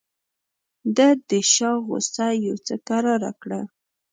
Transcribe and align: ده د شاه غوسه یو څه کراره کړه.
ده 0.95 1.07
د 1.29 1.31
شاه 1.53 1.77
غوسه 1.85 2.27
یو 2.45 2.57
څه 2.65 2.75
کراره 2.87 3.31
کړه. 3.41 3.61